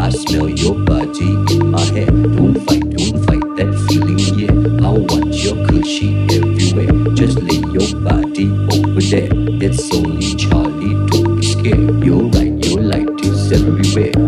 I 0.00 0.10
smell 0.10 0.48
your 0.48 0.74
body 0.84 1.30
in 1.52 1.70
my 1.70 1.80
hair. 1.80 2.06
Don't 2.06 2.54
fight, 2.66 2.88
don't 2.90 3.24
fight 3.26 3.56
that 3.56 3.86
feeling, 3.88 4.18
yeah. 4.38 4.86
I 4.86 4.90
want 4.92 5.34
your 5.34 5.66
cushy 5.66 6.14
everywhere. 6.30 7.14
Just 7.14 7.40
lay 7.40 7.58
your 7.72 8.00
body 8.00 8.46
over 8.72 9.00
there. 9.00 9.28
It's 9.60 9.92
only 9.94 10.34
Charlie, 10.36 10.94
don't 11.08 11.40
be 11.40 11.46
scared. 11.46 12.04
You're 12.04 12.24
right, 12.30 12.64
your 12.64 12.80
light 12.80 13.20
is 13.24 13.52
everywhere. 13.52 14.27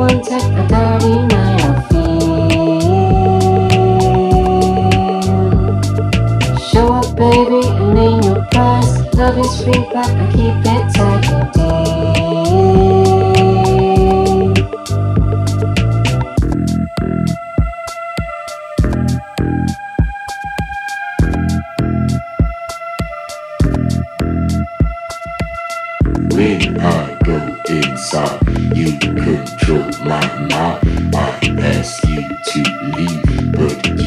love 9.21 9.37
is 9.37 9.63
free, 9.63 9.85
but 9.93 10.09
I 10.09 10.31
keep 10.31 10.55
it 10.65 10.83
tight. 10.95 11.25
When 26.33 26.81
I 26.81 27.15
go 27.23 27.37
inside, 27.69 28.41
you 28.75 28.97
control 28.97 29.91
my 30.03 30.25
mind. 30.49 31.15
I 31.15 31.27
ask 31.59 32.03
you 32.07 32.23
to 32.49 32.59
leave, 32.95 33.51
but 33.51 34.00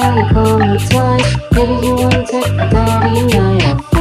you 0.00 0.28
call 0.32 0.58
me 0.58 0.78
twice. 0.88 1.36
Maybe 1.52 1.86
you 1.86 1.94
want 1.94 2.26
to 2.28 2.40
daddy 2.70 3.26
night. 3.26 3.93